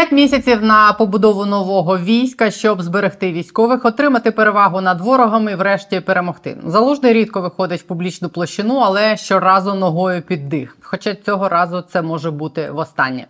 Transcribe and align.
П'ять 0.00 0.12
місяців 0.12 0.62
на 0.62 0.92
побудову 0.92 1.46
нового 1.46 1.98
війська, 1.98 2.50
щоб 2.50 2.82
зберегти 2.82 3.32
військових, 3.32 3.84
отримати 3.84 4.30
перевагу 4.30 4.80
над 4.80 5.00
ворогом 5.00 5.48
і 5.48 5.54
врешті 5.54 6.00
перемогти. 6.00 6.56
Залужний 6.66 7.12
рідко 7.12 7.40
виходить 7.40 7.80
в 7.80 7.84
публічну 7.84 8.28
площину, 8.28 8.76
але 8.76 9.16
щоразу 9.16 9.74
ногою 9.74 10.22
під 10.22 10.48
дих. 10.48 10.76
Хоча 10.82 11.14
цього 11.14 11.48
разу 11.48 11.80
це 11.80 12.02
може 12.02 12.30
бути 12.30 12.70
востаннє. 12.70 13.26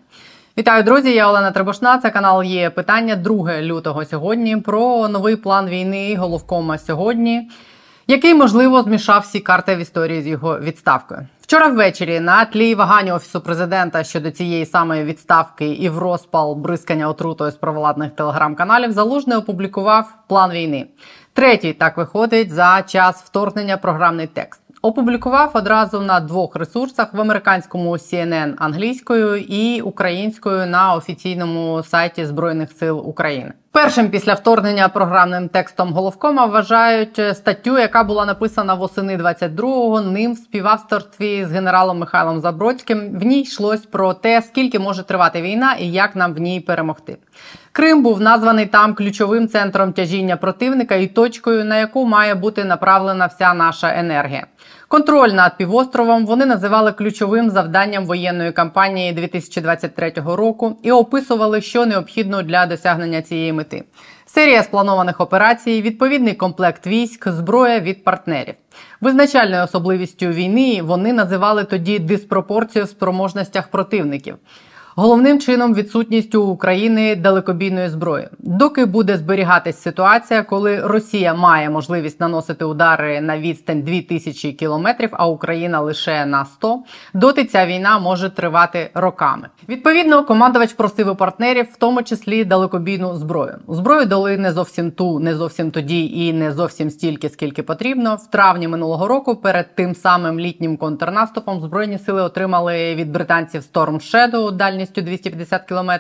Вітаю, 0.59 0.83
друзі! 0.83 1.15
Я 1.15 1.29
Олена 1.29 1.51
Требушна. 1.51 1.99
Це 1.99 2.11
канал 2.11 2.43
є 2.43 2.71
питання 2.71 3.17
2 3.17 3.61
лютого 3.61 4.05
сьогодні. 4.05 4.57
Про 4.57 5.09
новий 5.09 5.37
план 5.37 5.69
війни 5.69 6.17
головкома 6.17 6.79
сьогодні, 6.79 7.51
який 8.11 8.35
можливо 8.35 8.83
змішав 8.83 9.21
всі 9.21 9.41
карти 9.41 9.77
в 9.77 9.79
історії 9.79 10.23
з 10.23 10.27
його 10.27 10.61
відставкою. 10.61 11.27
Вчора 11.41 11.67
ввечері 11.67 12.21
на 12.21 12.45
тлі 12.45 12.75
вагань 12.75 13.11
офісу 13.11 13.41
президента 13.41 14.05
щодо 14.05 14.31
цієї 14.31 14.67
самої 14.67 15.05
відставки 15.05 15.67
і 15.67 15.89
в 15.89 15.99
розпал 15.99 16.55
бризкання 16.55 17.09
отрутою 17.09 17.51
з 17.51 17.55
провладних 17.55 18.11
телеграм-каналів 18.11 18.93
залужний 18.93 19.39
опублікував 19.39 20.15
план 20.29 20.51
війни. 20.51 20.87
Третій 21.33 21.73
так 21.73 21.97
виходить 21.97 22.53
за 22.53 22.83
час 22.83 23.23
вторгнення 23.23 23.77
програмний 23.77 24.27
текст. 24.27 24.61
Опублікував 24.83 25.51
одразу 25.55 26.01
на 26.01 26.21
двох 26.21 26.57
ресурсах 26.57 27.15
в 27.15 27.21
американському 27.21 27.93
CNN 27.93 28.55
англійською 28.59 29.37
і 29.37 29.81
українською 29.81 30.67
на 30.67 30.95
офіційному 30.95 31.83
сайті 31.83 32.27
Збройних 32.27 32.73
сил 32.73 33.09
України. 33.09 33.53
Першим 33.73 34.11
після 34.11 34.35
вторгнення 34.35 34.89
програмним 34.89 35.49
текстом 35.49 35.93
головкома 35.93 36.47
вважають 36.47 37.21
статтю, 37.33 37.79
яка 37.79 38.05
була 38.05 38.27
написана 38.27 38.75
восени 38.75 39.17
22-го, 39.17 40.01
ним 40.01 40.33
в 40.33 40.37
співавторстві 40.37 41.45
з 41.45 41.53
генералом 41.53 41.99
Михайлом 41.99 42.41
Забродським. 42.41 43.19
В 43.19 43.23
ній 43.23 43.41
йшлось 43.41 43.87
про 43.87 44.15
те, 44.15 44.43
скільки 44.43 44.79
може 44.79 45.03
тривати 45.03 45.43
війна 45.43 45.75
і 45.75 45.93
як 45.93 46.17
нам 46.17 46.35
в 46.35 46.39
ній 46.39 46.61
перемогти. 46.61 47.17
Крим 47.73 48.03
був 48.03 48.21
названий 48.21 48.67
там 48.67 48.95
ключовим 48.95 49.49
центром 49.49 49.93
тяжіння 49.93 50.37
противника 50.37 50.95
і 50.95 51.07
точкою, 51.07 51.65
на 51.65 51.77
яку 51.77 52.07
має 52.07 52.35
бути 52.35 52.65
направлена 52.65 53.27
вся 53.27 53.55
наша 53.55 53.99
енергія. 53.99 54.47
Контроль 54.91 55.29
над 55.29 55.57
півостровом 55.57 56.27
вони 56.27 56.47
називали 56.47 56.93
ключовим 56.93 57.51
завданням 57.51 58.07
воєнної 58.07 58.53
кампанії 58.53 59.13
2023 59.13 60.13
року 60.17 60.77
і 60.83 60.93
описували, 60.93 61.61
що 61.61 61.87
необхідно 61.87 62.43
для 62.43 62.67
досягнення 62.67 63.23
цієї 63.23 63.53
мети. 63.53 63.85
Серія 64.27 64.63
спланованих 64.63 65.21
операцій, 65.21 65.83
відповідний 65.83 66.35
комплект 66.35 66.87
військ, 66.87 67.29
зброя 67.29 67.81
від 67.81 68.05
партнерів. 68.05 68.55
Визначальною 69.01 69.65
особливістю 69.65 70.27
війни 70.27 70.83
вони 70.83 71.13
називали 71.13 71.65
тоді 71.65 71.99
диспропорцію 71.99 72.85
в 72.85 72.89
спроможностях 72.89 73.69
противників. 73.69 74.37
Головним 75.01 75.41
чином 75.41 75.75
відсутність 75.75 76.35
у 76.35 76.43
України 76.43 77.17
далекобійної 77.17 77.89
зброї, 77.89 78.29
доки 78.39 78.85
буде 78.85 79.17
зберігатись 79.17 79.83
ситуація, 79.83 80.43
коли 80.43 80.81
Росія 80.81 81.35
має 81.35 81.71
можливість 81.71 82.21
наносити 82.21 82.65
удари 82.65 83.21
на 83.21 83.39
відстань 83.39 83.83
2000 83.83 84.53
кілометрів, 84.53 85.09
а 85.13 85.27
Україна 85.27 85.81
лише 85.81 86.27
на 86.27 86.45
100, 86.45 86.83
доти 87.15 87.45
ця 87.45 87.67
війна 87.67 87.99
може 87.99 88.31
тривати 88.31 88.91
роками. 88.95 89.49
Відповідно, 89.69 90.25
командувач 90.25 90.73
просив 90.73 91.09
у 91.09 91.15
партнерів, 91.17 91.67
в 91.73 91.77
тому 91.77 92.03
числі 92.03 92.45
далекобійну 92.45 93.17
зброю. 93.17 93.59
Зброю 93.69 94.07
дали 94.07 94.39
не 94.39 94.53
зовсім 94.53 94.91
ту, 94.91 95.19
не 95.19 95.35
зовсім 95.35 95.71
тоді 95.71 96.27
і 96.27 96.33
не 96.33 96.53
зовсім 96.53 96.91
стільки, 96.91 97.29
скільки 97.29 97.63
потрібно. 97.63 98.15
В 98.15 98.31
травні 98.31 98.69
минулого 98.69 99.09
року, 99.09 99.37
перед 99.37 99.75
тим 99.75 99.95
самим 99.95 100.41
літнім 100.41 100.77
контрнаступом, 100.77 101.61
збройні 101.61 101.99
сили 101.99 102.23
отримали 102.23 102.95
від 102.95 103.13
британців 103.13 103.63
Storm 103.73 103.95
Shadow 103.95 104.53
дальність 104.53 104.90
дальністю 104.91 105.03
250 105.03 105.65
км, 105.65 105.91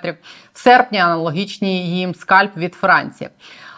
в 0.52 0.58
серпні 0.58 0.98
аналогічні 0.98 1.98
їм 1.98 2.14
скальп 2.14 2.56
від 2.56 2.74
Франції. 2.74 3.30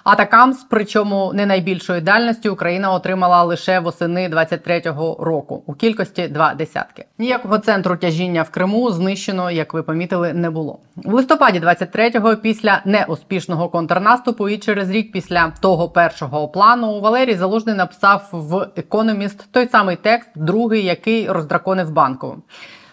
Атакамс, 0.05 0.67
причому 0.71 1.33
не 1.35 1.47
найбільшої 1.47 2.01
дальності, 2.01 2.49
Україна 2.49 2.93
отримала 2.93 3.43
лише 3.43 3.81
восени 3.81 4.29
23-го 4.29 5.17
року 5.21 5.63
у 5.67 5.75
кількості 5.75 6.29
два 6.29 6.55
десятки. 6.55 7.05
Ніякого 7.19 7.59
центру 7.59 7.97
тяжіння 7.97 8.43
в 8.43 8.51
Криму 8.51 8.91
знищено, 8.91 9.51
як 9.51 9.75
ви 9.75 9.83
помітили, 9.83 10.33
не 10.33 10.51
було 10.51 10.79
в 10.97 11.15
листопаді 11.15 11.61
23-го 11.61 12.37
після 12.37 12.83
неуспішного 12.85 13.69
контрнаступу 13.69 14.49
і 14.49 14.59
через 14.59 14.91
рік 14.91 15.13
після 15.13 15.53
того 15.61 15.89
першого 15.89 16.49
плану 16.49 17.01
Валерій 17.01 17.35
Залужний 17.35 17.75
написав 17.75 18.29
в 18.33 18.69
Економіст 18.77 19.53
той 19.53 19.69
самий 19.69 19.97
текст, 19.97 20.31
другий, 20.35 20.85
який 20.85 21.29
роздраконив 21.29 21.91
банкову. 21.91 22.37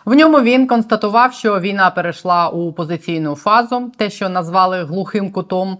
В 0.09 0.13
ньому 0.13 0.41
він 0.41 0.67
констатував, 0.67 1.33
що 1.33 1.59
війна 1.59 1.89
перейшла 1.89 2.49
у 2.49 2.73
позиційну 2.73 3.35
фазу, 3.35 3.91
те, 3.97 4.09
що 4.09 4.29
назвали 4.29 4.83
глухим 4.83 5.31
кутом. 5.31 5.77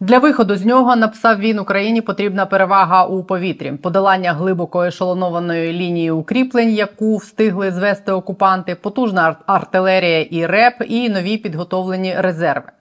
Для 0.00 0.18
виходу 0.18 0.56
з 0.56 0.64
нього 0.64 0.96
написав 0.96 1.38
він 1.38 1.58
Україні 1.58 2.00
потрібна 2.00 2.46
перевага 2.46 3.04
у 3.04 3.24
повітрі, 3.24 3.72
подолання 3.72 4.32
глибоко 4.32 4.84
ешелонованої 4.84 5.72
лінії 5.72 6.10
укріплень, 6.10 6.70
яку 6.70 7.16
встигли 7.16 7.70
звести 7.70 8.12
окупанти, 8.12 8.74
потужна 8.74 9.36
артилерія 9.46 10.20
і 10.20 10.46
РЕП, 10.46 10.82
і 10.88 11.08
нові 11.08 11.36
підготовлені 11.36 12.14
резерви. 12.18 12.75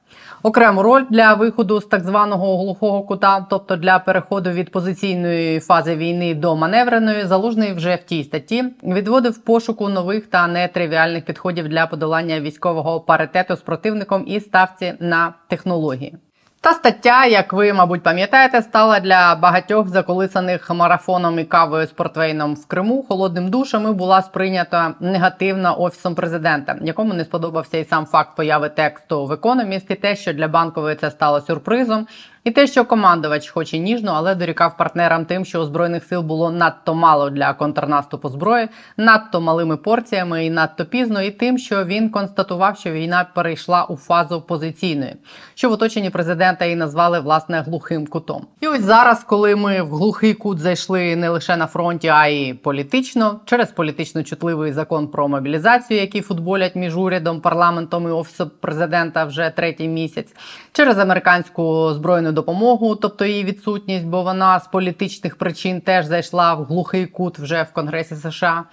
Окрему 0.46 0.84
роль 0.84 1.06
для 1.10 1.34
виходу 1.34 1.82
з 1.82 1.86
так 1.86 2.04
званого 2.04 2.58
глухого 2.58 3.04
кута, 3.04 3.46
тобто 3.50 3.76
для 3.76 4.00
переходу 4.00 4.50
від 4.50 4.72
позиційної 4.72 5.60
фази 5.60 5.96
війни 5.96 6.36
до 6.36 6.56
маневреної, 6.56 7.26
залужний 7.26 7.74
вже 7.74 7.96
в 7.96 8.04
тій 8.04 8.24
статті 8.24 8.64
відводив 8.84 9.38
пошуку 9.38 9.90
нових 9.90 10.28
та 10.28 10.48
нетривіальних 10.48 11.26
підходів 11.26 11.68
для 11.68 11.88
подолання 11.88 12.40
військового 12.40 13.00
паритету 13.00 13.56
з 13.56 13.62
противником 13.62 14.24
і 14.28 14.40
ставці 14.40 14.94
на 15.00 15.34
технології. 15.48 16.18
Та 16.66 16.74
стаття, 16.74 17.26
як 17.26 17.54
ви, 17.54 17.74
мабуть, 17.74 18.04
пам'ятаєте, 18.04 18.62
стала 18.62 19.00
для 19.00 19.36
багатьох 19.36 19.88
заколисаних 19.88 20.70
марафоном 20.70 21.40
і 21.40 21.44
кавою 21.44 21.88
з 21.88 21.92
портвейном 21.92 22.56
в 22.56 22.66
Криму 22.66 23.06
холодним 23.08 23.50
душем 23.50 23.88
і 23.90 23.94
була 23.94 24.22
сприйнята 24.22 24.94
негативно 25.00 25.82
офісом 25.82 26.16
президента, 26.16 26.76
якому 26.82 27.14
не 27.14 27.24
сподобався 27.24 27.78
і 27.78 27.86
сам 27.86 28.06
факт 28.06 28.36
появи 28.36 28.70
тексту 28.70 29.26
в 29.26 29.32
економіст, 29.32 29.92
і 29.92 29.96
те, 29.96 30.16
що 30.16 30.34
для 30.34 30.48
банкової 30.48 30.96
це 30.96 31.12
стало 31.12 31.42
сюрпризом. 31.42 32.08
І 32.46 32.52
те, 32.52 32.68
що 32.68 32.86
командувач, 32.86 33.50
хоч 33.50 33.74
і 33.74 33.80
ніжно, 33.80 34.12
але 34.16 34.36
дорікав 34.36 34.78
партнерам 34.78 35.26
тим, 35.26 35.46
що 35.46 35.62
у 35.62 35.66
збройних 35.66 36.04
сил 36.04 36.22
було 36.22 36.52
надто 36.52 36.96
мало 36.96 37.30
для 37.30 37.54
контрнаступу 37.54 38.30
зброї, 38.30 38.68
надто 38.98 39.42
малими 39.42 39.78
порціями 39.78 40.46
і 40.46 40.50
надто 40.50 40.86
пізно, 40.86 41.22
і 41.22 41.32
тим, 41.32 41.58
що 41.58 41.84
він 41.84 42.10
констатував, 42.10 42.78
що 42.78 42.92
війна 42.92 43.26
перейшла 43.36 43.84
у 43.84 43.98
фазу 43.98 44.42
позиційної, 44.42 45.16
що 45.56 45.70
в 45.70 45.72
оточенні 45.72 46.10
президента 46.10 46.66
і 46.66 46.76
назвали 46.76 47.20
власне 47.20 47.62
глухим 47.62 48.08
кутом. 48.08 48.48
І 48.62 48.68
ось 48.68 48.82
зараз, 48.82 49.24
коли 49.24 49.56
ми 49.56 49.82
в 49.82 49.90
глухий 49.90 50.34
кут 50.34 50.60
зайшли 50.60 51.16
не 51.16 51.30
лише 51.30 51.58
на 51.58 51.68
фронті, 51.68 52.08
а 52.08 52.28
й 52.28 52.54
політично, 52.54 53.40
через 53.46 53.72
політично 53.72 54.24
чутливий 54.24 54.74
закон 54.74 55.08
про 55.08 55.28
мобілізацію, 55.28 56.00
який 56.00 56.22
футболять 56.22 56.76
між 56.76 56.98
урядом, 56.98 57.42
парламентом 57.42 58.08
і 58.08 58.12
офісом 58.12 58.52
президента 58.62 59.26
вже 59.26 59.54
третій 59.56 59.88
місяць, 59.88 60.36
через 60.72 61.00
американську 61.00 61.94
збройну 61.94 62.35
допомогу, 62.36 62.96
тобто 62.96 63.26
її 63.26 63.44
відсутність, 63.44 64.06
бо 64.06 64.24
вона 64.24 64.60
з 64.60 64.68
політичних 64.68 65.36
причин 65.36 65.82
теж 65.82 66.06
зайшла 66.06 66.54
в 66.54 66.64
глухий 66.64 67.06
кут 67.06 67.40
вже 67.40 67.64
в 67.64 67.74
Конгресі 67.74 68.16
США. 68.16 68.64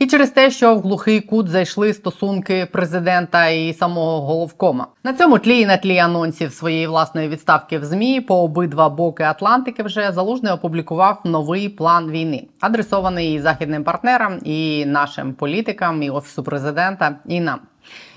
І 0.00 0.06
через 0.06 0.30
те, 0.30 0.50
що 0.50 0.74
в 0.74 0.80
глухий 0.80 1.20
кут 1.20 1.48
зайшли 1.48 1.94
стосунки 1.94 2.68
президента 2.72 3.48
і 3.48 3.72
самого 3.72 4.20
головкома 4.20 4.86
на 5.04 5.14
цьому 5.14 5.38
тлі 5.38 5.60
і 5.60 5.66
на 5.66 5.76
тлі 5.76 5.98
анонсів 5.98 6.52
своєї 6.52 6.86
власної 6.86 7.28
відставки 7.28 7.78
в 7.78 7.84
змі 7.84 8.20
по 8.20 8.42
обидва 8.42 8.88
боки 8.88 9.22
Атлантики 9.22 9.82
вже 9.82 10.12
залужний 10.12 10.52
опублікував 10.52 11.20
новий 11.24 11.68
план 11.68 12.10
війни, 12.10 12.44
адресований 12.60 13.34
і 13.34 13.40
західним 13.40 13.84
партнерам, 13.84 14.38
і 14.44 14.86
нашим 14.86 15.32
політикам, 15.32 16.02
і 16.02 16.10
офісу 16.10 16.42
президента, 16.42 17.16
і 17.26 17.40
нам. 17.40 17.60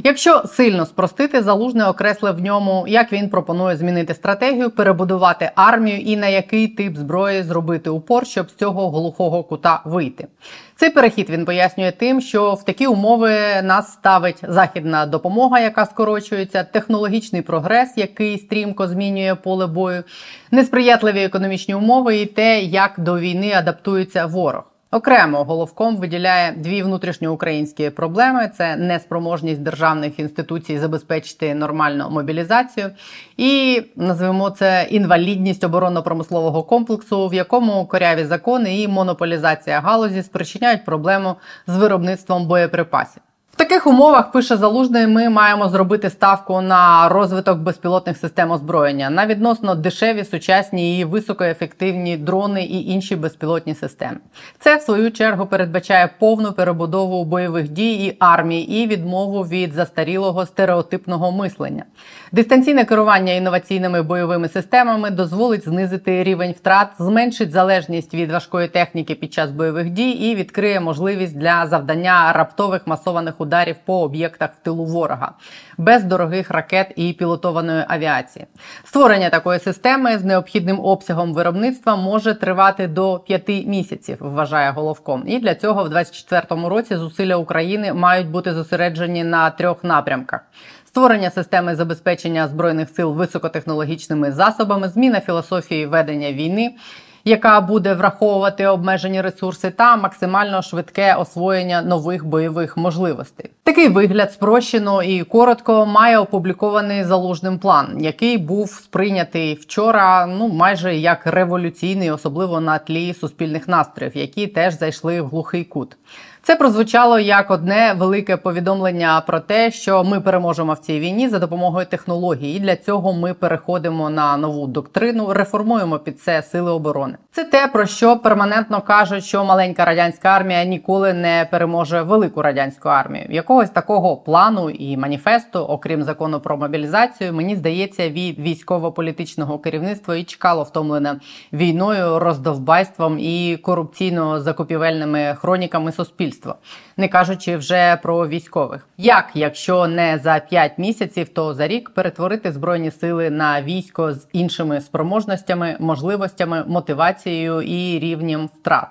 Якщо 0.03 0.43
сильно 0.47 0.85
спростити, 0.85 1.43
залужний 1.43 1.87
окреслив 1.87 2.35
в 2.35 2.41
ньому, 2.41 2.85
як 2.87 3.13
він 3.13 3.29
пропонує 3.29 3.77
змінити 3.77 4.13
стратегію, 4.13 4.69
перебудувати 4.69 5.51
армію 5.55 5.97
і 5.97 6.17
на 6.17 6.27
який 6.27 6.67
тип 6.67 6.97
зброї 6.97 7.43
зробити 7.43 7.89
упор, 7.89 8.27
щоб 8.27 8.49
з 8.49 8.55
цього 8.55 8.91
глухого 8.91 9.43
кута 9.43 9.81
вийти. 9.85 10.27
Цей 10.75 10.89
перехід 10.89 11.29
він 11.29 11.45
пояснює 11.45 11.91
тим, 11.91 12.21
що 12.21 12.53
в 12.53 12.63
такі 12.63 12.87
умови 12.87 13.61
нас 13.63 13.93
ставить 13.93 14.41
західна 14.47 15.05
допомога, 15.05 15.59
яка 15.59 15.85
скорочується, 15.85 16.63
технологічний 16.63 17.41
прогрес, 17.41 17.93
який 17.95 18.37
стрімко 18.37 18.87
змінює 18.87 19.35
поле 19.35 19.67
бою, 19.67 20.03
несприятливі 20.51 21.23
економічні 21.23 21.75
умови 21.75 22.17
і 22.17 22.25
те, 22.25 22.61
як 22.61 22.93
до 22.97 23.19
війни 23.19 23.51
адаптується 23.51 24.25
ворог. 24.25 24.72
Окремо 24.93 25.43
головком 25.43 25.97
виділяє 25.97 26.51
дві 26.51 26.83
внутрішньоукраїнські 26.83 27.89
проблеми: 27.89 28.51
це 28.57 28.75
неспроможність 28.75 29.61
державних 29.61 30.19
інституцій 30.19 30.79
забезпечити 30.79 31.55
нормальну 31.55 32.09
мобілізацію, 32.09 32.89
і 33.37 33.83
називемо 33.95 34.49
це 34.49 34.87
інвалідність 34.89 35.63
оборонно-промислового 35.63 36.63
комплексу, 36.63 37.27
в 37.27 37.33
якому 37.33 37.85
коряві 37.85 38.25
закони 38.25 38.81
і 38.81 38.87
монополізація 38.87 39.79
галузі 39.79 40.23
спричиняють 40.23 40.85
проблему 40.85 41.35
з 41.67 41.77
виробництвом 41.77 42.47
боєприпасів 42.47 43.21
таких 43.63 43.87
умовах 43.87 44.31
пише 44.31 44.57
залужний, 44.57 45.07
ми 45.07 45.29
маємо 45.29 45.69
зробити 45.69 46.09
ставку 46.09 46.61
на 46.61 47.09
розвиток 47.09 47.59
безпілотних 47.59 48.17
систем 48.17 48.51
озброєння 48.51 49.09
на 49.09 49.25
відносно 49.25 49.75
дешеві, 49.75 50.23
сучасні 50.23 50.99
і 50.99 51.05
високоефективні 51.05 52.17
дрони 52.17 52.63
і 52.63 52.85
інші 52.85 53.15
безпілотні 53.15 53.75
системи. 53.75 54.17
Це 54.59 54.75
в 54.75 54.81
свою 54.81 55.11
чергу 55.11 55.45
передбачає 55.45 56.09
повну 56.19 56.53
перебудову 56.53 57.25
бойових 57.25 57.69
дій 57.69 57.93
і 57.93 58.17
армії 58.19 58.83
і 58.83 58.87
відмову 58.87 59.41
від 59.43 59.73
застарілого 59.73 60.45
стереотипного 60.45 61.31
мислення. 61.31 61.83
Дистанційне 62.31 62.85
керування 62.85 63.33
інноваційними 63.33 64.01
бойовими 64.01 64.47
системами 64.47 65.09
дозволить 65.09 65.63
знизити 65.63 66.23
рівень 66.23 66.51
втрат, 66.51 66.87
зменшить 66.99 67.51
залежність 67.51 68.13
від 68.13 68.31
важкої 68.31 68.67
техніки 68.67 69.15
під 69.15 69.33
час 69.33 69.51
бойових 69.51 69.89
дій 69.89 70.11
і 70.11 70.35
відкриє 70.35 70.79
можливість 70.79 71.37
для 71.37 71.67
завдання 71.67 72.33
раптових 72.33 72.87
масованих 72.87 73.41
ударів 73.41 73.52
по 73.85 74.01
об'єктах 74.01 74.49
в 74.53 74.63
тилу 74.63 74.85
ворога 74.85 75.31
без 75.77 76.03
дорогих 76.03 76.51
ракет 76.51 76.93
і 76.95 77.13
пілотованої 77.13 77.85
авіації. 77.87 78.45
Створення 78.83 79.29
такої 79.29 79.59
системи 79.59 80.17
з 80.17 80.23
необхідним 80.23 80.79
обсягом 80.79 81.33
виробництва 81.33 81.95
може 81.95 82.33
тривати 82.33 82.87
до 82.87 83.19
п'яти 83.19 83.63
місяців, 83.67 84.17
вважає 84.19 84.71
головком. 84.71 85.23
І 85.27 85.39
для 85.39 85.55
цього 85.55 85.83
в 85.83 85.89
2024 85.89 86.69
році 86.69 86.95
зусилля 86.95 87.35
України 87.35 87.93
мають 87.93 88.27
бути 88.27 88.53
зосереджені 88.53 89.23
на 89.23 89.49
трьох 89.49 89.83
напрямках. 89.83 90.41
Створення 90.85 91.29
системи 91.29 91.75
забезпечення 91.75 92.47
збройних 92.47 92.89
сил 92.89 93.13
високотехнологічними 93.13 94.31
засобами, 94.31 94.89
зміна 94.89 95.19
філософії 95.19 95.85
ведення 95.85 96.31
війни 96.31 96.75
яка 97.25 97.61
буде 97.61 97.93
враховувати 97.93 98.67
обмежені 98.67 99.21
ресурси 99.21 99.69
та 99.69 99.97
максимально 99.97 100.61
швидке 100.61 101.15
освоєння 101.15 101.81
нових 101.81 102.25
бойових 102.25 102.77
можливостей. 102.77 103.49
Такий 103.63 103.87
вигляд 103.87 104.33
спрощено 104.33 105.03
і 105.03 105.23
коротко 105.23 105.85
має 105.85 106.17
опублікований 106.17 107.03
залужним 107.03 107.59
план, 107.59 107.97
який 107.99 108.37
був 108.37 108.69
сприйнятий 108.69 109.53
вчора, 109.53 110.25
ну 110.25 110.47
майже 110.47 110.95
як 110.95 111.27
революційний, 111.27 112.11
особливо 112.11 112.59
на 112.59 112.77
тлі 112.77 113.13
суспільних 113.13 113.67
настроїв, 113.67 114.17
які 114.17 114.47
теж 114.47 114.79
зайшли 114.79 115.21
в 115.21 115.27
глухий 115.27 115.63
кут. 115.63 115.97
Це 116.45 116.55
прозвучало 116.55 117.19
як 117.19 117.51
одне 117.51 117.93
велике 117.97 118.37
повідомлення 118.37 119.23
про 119.27 119.39
те, 119.39 119.71
що 119.71 120.03
ми 120.03 120.21
переможемо 120.21 120.73
в 120.73 120.77
цій 120.77 120.99
війні 120.99 121.29
за 121.29 121.39
допомогою 121.39 121.85
технологій. 121.85 122.53
І 122.53 122.59
для 122.59 122.75
цього 122.75 123.13
ми 123.13 123.33
переходимо 123.33 124.09
на 124.09 124.37
нову 124.37 124.67
доктрину, 124.67 125.33
реформуємо 125.33 125.99
під 125.99 126.21
це 126.21 126.41
сили 126.41 126.71
оборони. 126.71 127.17
Це 127.31 127.43
те 127.43 127.67
про 127.67 127.85
що 127.85 128.17
перманентно 128.17 128.81
кажуть, 128.81 129.23
що 129.23 129.45
маленька 129.45 129.85
радянська 129.85 130.29
армія 130.29 130.63
ніколи 130.63 131.13
не 131.13 131.47
переможе 131.51 132.01
велику 132.01 132.41
радянську 132.41 132.89
армію. 132.89 133.25
Якогось 133.29 133.69
такого 133.69 134.17
плану 134.17 134.69
і 134.69 134.97
маніфесту, 134.97 135.59
окрім 135.59 136.03
закону 136.03 136.39
про 136.39 136.57
мобілізацію, 136.57 137.33
мені 137.33 137.55
здається, 137.55 138.09
від 138.09 138.39
військово-політичного 138.39 139.59
керівництва 139.59 140.15
і 140.15 140.23
чекало 140.23 140.63
втомлене 140.63 141.15
війною, 141.53 142.19
роздовбайством 142.19 143.19
і 143.19 143.57
корупційно 143.57 144.41
закупівельними 144.41 145.35
хроніками 145.39 145.91
суспільства 145.91 146.32
суспільство, 146.33 146.55
не 146.97 147.07
кажучи 147.07 147.57
вже 147.57 147.97
про 148.03 148.27
військових. 148.27 148.87
Як, 148.97 149.31
якщо 149.33 149.87
не 149.87 150.19
за 150.23 150.39
5 150.39 150.77
місяців, 150.77 151.29
то 151.29 151.53
за 151.53 151.67
рік 151.67 151.89
перетворити 151.89 152.51
збройні 152.51 152.91
сили 152.91 153.29
на 153.29 153.61
військо 153.61 154.13
з 154.13 154.27
іншими 154.33 154.81
спроможностями, 154.81 155.77
можливостями, 155.79 156.63
мотивацією 156.67 157.61
і 157.61 157.99
рівнем 157.99 158.49
втрат? 158.59 158.89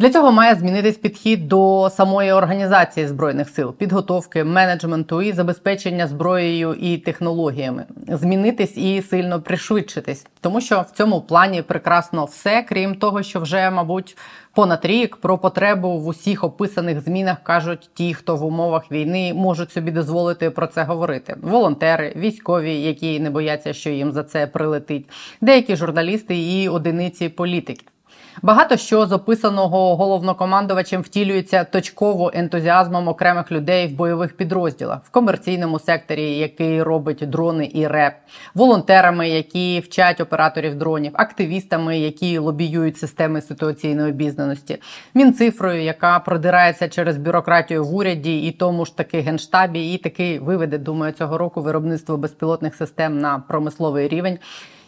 Для 0.00 0.10
цього 0.10 0.32
має 0.32 0.54
змінитись 0.54 0.96
підхід 0.96 1.48
до 1.48 1.90
самої 1.90 2.32
організації 2.32 3.06
збройних 3.06 3.48
сил, 3.48 3.74
підготовки, 3.74 4.44
менеджменту 4.44 5.22
і 5.22 5.32
забезпечення 5.32 6.06
зброєю 6.06 6.74
і 6.74 6.98
технологіями, 6.98 7.84
змінитись 8.08 8.76
і 8.76 9.02
сильно 9.02 9.42
пришвидшитись, 9.42 10.26
тому 10.40 10.60
що 10.60 10.80
в 10.80 10.96
цьому 10.96 11.20
плані 11.20 11.62
прекрасно 11.62 12.24
все, 12.24 12.64
крім 12.68 12.94
того, 12.94 13.22
що 13.22 13.40
вже, 13.40 13.70
мабуть, 13.70 14.16
понад 14.54 14.84
рік 14.84 15.16
про 15.16 15.38
потребу 15.38 15.98
в 15.98 16.06
усіх 16.06 16.44
описаних 16.44 17.00
змінах 17.00 17.36
кажуть 17.42 17.90
ті, 17.94 18.14
хто 18.14 18.36
в 18.36 18.44
умовах 18.44 18.92
війни 18.92 19.34
можуть 19.34 19.72
собі 19.72 19.90
дозволити 19.90 20.50
про 20.50 20.66
це 20.66 20.82
говорити: 20.82 21.36
волонтери, 21.42 22.12
військові, 22.16 22.74
які 22.74 23.20
не 23.20 23.30
бояться, 23.30 23.72
що 23.72 23.90
їм 23.90 24.12
за 24.12 24.22
це 24.22 24.46
прилетить, 24.46 25.10
деякі 25.40 25.76
журналісти 25.76 26.38
і 26.38 26.68
одиниці 26.68 27.28
політиків. 27.28 27.88
Багато 28.42 28.76
що 28.76 29.06
з 29.06 29.12
описаного 29.12 29.96
головнокомандувачем 29.96 31.02
втілюється 31.02 31.64
точково 31.64 32.30
ентузіазмом 32.34 33.08
окремих 33.08 33.52
людей 33.52 33.86
в 33.86 33.92
бойових 33.92 34.36
підрозділах, 34.36 34.98
в 35.04 35.10
комерційному 35.10 35.78
секторі, 35.78 36.36
який 36.36 36.82
робить 36.82 37.24
дрони 37.30 37.70
і 37.74 37.86
реп, 37.86 38.14
волонтерами, 38.54 39.28
які 39.28 39.80
вчать 39.80 40.20
операторів 40.20 40.74
дронів, 40.74 41.12
активістами, 41.14 41.98
які 41.98 42.38
лобіюють 42.38 42.98
системи 42.98 43.40
ситуаційної 43.40 44.12
обізнаності, 44.12 44.78
мінцифрою, 45.14 45.82
яка 45.82 46.18
продирається 46.18 46.88
через 46.88 47.16
бюрократію 47.16 47.84
в 47.84 47.94
уряді 47.94 48.38
і 48.38 48.50
тому 48.50 48.84
ж 48.84 48.96
таки 48.96 49.20
генштабі, 49.20 49.92
і 49.92 49.98
таки 49.98 50.40
виведе, 50.40 50.78
думаю, 50.78 51.12
цього 51.12 51.38
року 51.38 51.62
виробництво 51.62 52.16
безпілотних 52.16 52.74
систем 52.74 53.18
на 53.18 53.38
промисловий 53.38 54.08
рівень 54.08 54.38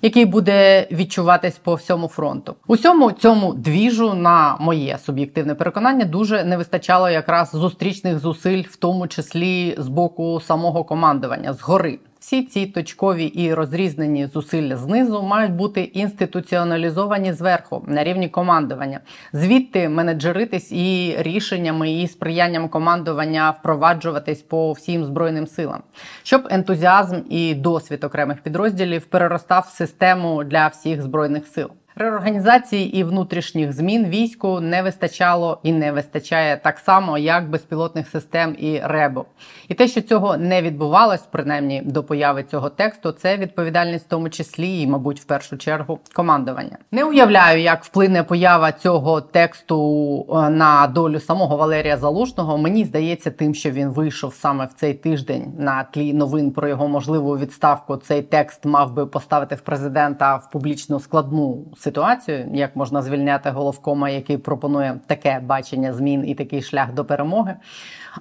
який 0.03 0.25
буде 0.25 0.89
відчуватись 0.93 1.59
по 1.59 1.75
всьому 1.75 2.09
фронту. 2.09 2.55
Усьому 2.67 3.13
цьому 3.13 3.55
двіжу, 3.55 4.15
на 4.15 4.57
моє 4.61 4.99
суб'єктивне 4.99 5.55
переконання, 5.55 6.05
дуже 6.05 6.45
не 6.45 6.57
вистачало 6.57 7.11
якраз 7.11 7.51
зустрічних 7.51 8.19
зусиль, 8.19 8.63
в 8.63 8.77
тому 8.77 9.09
числі 9.09 9.75
з 9.79 9.89
боку 9.89 10.41
самого 10.41 10.85
командування 10.85 11.53
згори. 11.53 11.99
Всі 12.21 12.43
ці 12.43 12.67
точкові 12.67 13.25
і 13.25 13.55
розрізнені 13.55 14.27
зусилля 14.27 14.77
знизу 14.77 15.23
мають 15.23 15.53
бути 15.53 15.83
інституціоналізовані 15.83 17.33
зверху 17.33 17.85
на 17.87 18.05
рівні 18.05 18.29
командування, 18.29 19.01
звідти 19.33 19.89
менеджеритись 19.89 20.73
і 20.73 21.17
рішеннями 21.19 21.93
і 21.93 22.09
сприянням 22.09 22.69
командування 22.69 23.51
впроваджуватись 23.51 24.43
по 24.43 24.73
всім 24.73 25.05
збройним 25.05 25.47
силам, 25.47 25.83
щоб 26.23 26.49
ентузіазм 26.51 27.17
і 27.31 27.55
досвід 27.55 28.05
окремих 28.05 28.41
підрозділів 28.41 29.05
переростав 29.05 29.67
в 29.69 29.77
систему 29.77 30.45
для 30.45 30.67
всіх 30.67 31.03
збройних 31.03 31.47
сил. 31.47 31.71
Реорганізації 31.97 32.97
і 32.99 33.05
внутрішніх 33.05 33.73
змін 33.73 34.07
війську 34.07 34.61
не 34.61 34.83
вистачало 34.83 35.59
і 35.63 35.73
не 35.73 35.93
вистачає 35.93 36.57
так 36.57 36.79
само, 36.79 37.19
як 37.19 37.51
безпілотних 37.51 38.09
систем 38.09 38.57
і 38.59 38.81
РЕБО. 38.85 39.25
І 39.69 39.75
те, 39.75 39.89
що 39.89 40.01
цього 40.01 40.37
не 40.37 40.63
відбувалось, 40.63 41.23
принаймні 41.31 41.83
до 41.85 42.05
появи 42.05 42.43
цього 42.43 42.69
тексту, 42.69 43.13
це 43.13 43.37
відповідальність 43.37 44.07
в 44.07 44.09
тому 44.09 44.31
числі 44.31 44.81
і, 44.81 44.87
мабуть, 44.87 45.21
в 45.21 45.25
першу 45.25 45.59
чергу 45.59 45.99
командування. 46.15 46.79
Не 46.93 47.05
уявляю, 47.05 47.61
як 47.63 47.85
вплине 47.85 48.23
поява 48.23 48.73
цього 48.73 49.21
тексту 49.21 50.27
е, 50.31 50.51
на 50.51 50.87
долю 50.87 51.21
самого 51.21 51.57
Валерія 51.57 51.97
Залужного. 51.97 52.59
Мені 52.59 52.85
здається, 52.85 53.31
тим, 53.31 53.55
що 53.55 53.71
він 53.71 53.89
вийшов 53.89 54.35
саме 54.35 54.65
в 54.65 54.73
цей 54.73 54.95
тиждень 54.95 55.53
на 55.59 55.85
тлі 55.85 56.13
новин 56.13 56.51
про 56.51 56.69
його 56.69 56.89
можливу 56.89 57.39
відставку. 57.39 57.97
Цей 57.97 58.23
текст 58.23 58.65
мав 58.65 58.93
би 58.93 59.07
поставити 59.07 59.55
в 59.55 59.61
президента 59.61 60.37
в 60.37 60.51
публічну 60.51 61.01
складну 61.01 61.65
ситуацію, 61.81 62.49
як 62.53 62.77
можна 62.77 63.03
звільняти 63.03 63.51
головкома, 63.51 64.11
який 64.11 64.39
пропонує 64.39 65.01
таке 65.07 65.41
бачення 65.43 65.93
змін 65.93 66.29
і 66.29 66.35
такий 66.35 66.63
шлях 66.63 66.93
до 66.93 67.05
перемоги. 67.05 67.55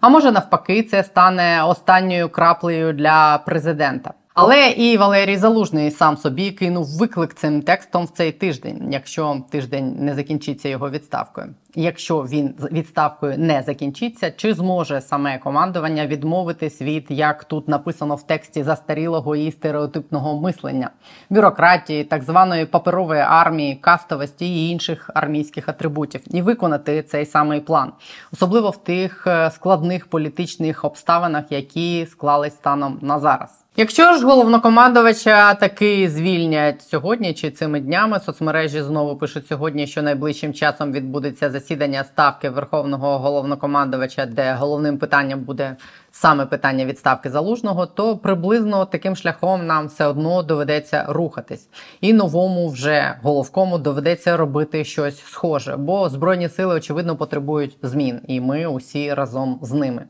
А 0.01 0.09
може 0.09 0.31
навпаки, 0.31 0.83
це 0.83 1.03
стане 1.03 1.63
останньою 1.63 2.29
краплею 2.29 2.93
для 2.93 3.37
президента. 3.37 4.13
Але 4.33 4.69
і 4.69 4.97
Валерій 4.97 5.37
Залужний 5.37 5.91
сам 5.91 6.17
собі 6.17 6.51
кинув 6.51 6.97
виклик 6.97 7.33
цим 7.33 7.61
текстом 7.61 8.05
в 8.05 8.09
цей 8.09 8.31
тиждень, 8.31 8.87
якщо 8.91 9.41
тиждень 9.49 9.95
не 9.99 10.15
закінчиться 10.15 10.69
його 10.69 10.89
відставкою. 10.89 11.47
Якщо 11.75 12.19
він 12.21 12.55
відставкою 12.71 13.37
не 13.37 13.61
закінчиться, 13.61 14.31
чи 14.31 14.53
зможе 14.53 15.01
саме 15.01 15.37
командування 15.37 16.07
відмовитись 16.07 16.81
від 16.81 17.05
як 17.09 17.43
тут 17.43 17.67
написано 17.67 18.15
в 18.15 18.23
тексті 18.27 18.63
застарілого 18.63 19.35
і 19.35 19.51
стереотипного 19.51 20.41
мислення, 20.41 20.89
бюрократії, 21.29 22.03
так 22.03 22.23
званої 22.23 22.65
паперової 22.65 23.21
армії, 23.21 23.75
кастовості 23.75 24.45
і 24.45 24.69
інших 24.69 25.09
армійських 25.13 25.69
атрибутів, 25.69 26.21
і 26.27 26.41
виконати 26.41 27.03
цей 27.03 27.25
самий 27.25 27.59
план, 27.59 27.91
особливо 28.33 28.69
в 28.69 28.77
тих 28.77 29.27
е, 29.27 29.51
складних 29.51 30.07
політичних 30.07 30.85
обставинах, 30.85 31.51
які 31.51 32.05
склались 32.05 32.53
станом 32.53 32.99
на 33.01 33.19
зараз. 33.19 33.49
Якщо 33.79 34.13
ж 34.13 34.25
головнокомандувача 34.25 35.53
таки 35.53 36.09
звільнять 36.09 36.81
сьогодні 36.81 37.33
чи 37.33 37.51
цими 37.51 37.79
днями, 37.79 38.19
соцмережі 38.19 38.81
знову 38.81 39.15
пишуть 39.15 39.47
сьогодні, 39.47 39.87
що 39.87 40.01
найближчим 40.01 40.53
часом 40.53 40.91
відбудеться 40.91 41.49
засідання 41.49 42.03
ставки 42.03 42.49
верховного 42.49 43.19
головнокомандувача, 43.19 44.25
де 44.25 44.53
головним 44.53 44.97
питанням 44.97 45.39
буде 45.39 45.75
саме 46.11 46.45
питання 46.45 46.85
відставки 46.85 47.29
залужного, 47.29 47.85
то 47.85 48.17
приблизно 48.17 48.85
таким 48.85 49.15
шляхом 49.15 49.65
нам 49.65 49.87
все 49.87 50.05
одно 50.05 50.43
доведеться 50.43 51.05
рухатись, 51.09 51.69
і 52.01 52.13
новому 52.13 52.69
вже 52.69 53.15
головкому 53.21 53.77
доведеться 53.77 54.37
робити 54.37 54.83
щось 54.83 55.23
схоже, 55.25 55.77
бо 55.77 56.09
збройні 56.09 56.49
сили 56.49 56.75
очевидно 56.75 57.15
потребують 57.15 57.77
змін, 57.81 58.21
і 58.27 58.41
ми 58.41 58.65
усі 58.65 59.13
разом 59.13 59.59
з 59.61 59.71
ними. 59.71 60.05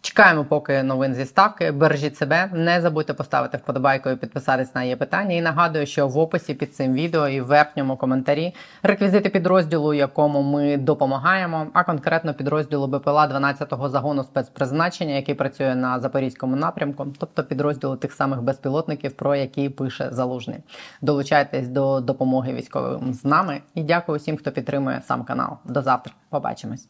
Чекаємо, 0.00 0.44
поки 0.44 0.82
новин 0.82 1.14
зі 1.14 1.24
ставки. 1.24 1.70
Бережіть 1.70 2.16
себе, 2.16 2.50
не 2.52 2.80
забудьте 2.80 3.14
поставити 3.14 3.56
вподобайку 3.58 4.10
і 4.10 4.16
підписатись 4.16 4.74
на 4.74 4.82
її 4.82 4.96
питання. 4.96 5.34
І 5.34 5.40
нагадую, 5.40 5.86
що 5.86 6.08
в 6.08 6.18
описі 6.18 6.54
під 6.54 6.74
цим 6.74 6.94
відео 6.94 7.28
і 7.28 7.40
в 7.40 7.46
верхньому 7.46 7.96
коментарі 7.96 8.54
реквізити 8.82 9.28
підрозділу, 9.28 9.94
якому 9.94 10.42
ми 10.42 10.76
допомагаємо, 10.76 11.66
а 11.72 11.84
конкретно 11.84 12.34
підрозділу 12.34 12.86
БПЛА 12.86 13.26
12-го 13.26 13.88
загону 13.88 14.24
спецпризначення, 14.24 15.14
який 15.14 15.34
працює 15.34 15.74
на 15.74 16.00
запорізькому 16.00 16.56
напрямку, 16.56 17.06
тобто 17.18 17.44
підрозділу 17.44 17.96
тих 17.96 18.12
самих 18.12 18.42
безпілотників, 18.42 19.12
про 19.12 19.36
які 19.36 19.68
пише 19.68 20.08
залужний. 20.12 20.58
Долучайтесь 21.02 21.68
до 21.68 22.00
допомоги 22.00 22.52
військовим 22.52 23.14
з 23.14 23.24
нами 23.24 23.60
і 23.74 23.82
дякую 23.82 24.18
всім, 24.18 24.36
хто 24.36 24.52
підтримує 24.52 25.02
сам 25.06 25.24
канал. 25.24 25.56
До 25.64 25.82
завтра. 25.82 26.12
Побачимось. 26.30 26.88